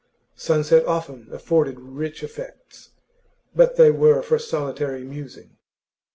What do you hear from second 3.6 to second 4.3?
they were